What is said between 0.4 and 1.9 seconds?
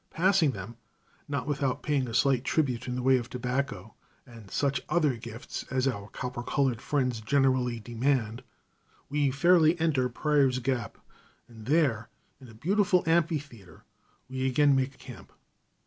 them, not without